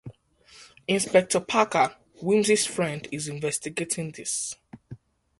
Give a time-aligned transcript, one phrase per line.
[0.87, 4.55] Inspector Parker, Wimsey's friend, is investigating this.